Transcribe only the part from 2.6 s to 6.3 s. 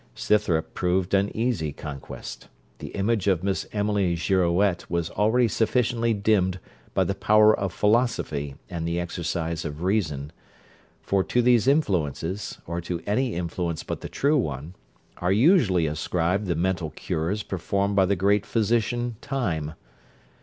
The image of Miss Emily Girouette was already sufficiently